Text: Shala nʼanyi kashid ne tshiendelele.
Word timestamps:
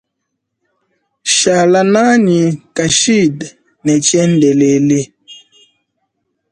Shala 1.35 1.81
nʼanyi 1.93 2.41
kashid 2.75 3.37
ne 3.83 3.93
tshiendelele. 4.05 4.99